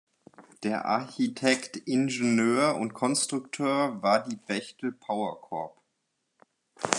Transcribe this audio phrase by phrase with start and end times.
[0.63, 5.77] Der Architekt, Ingenieur und Konstrukteur war die Bechtel Power Corp.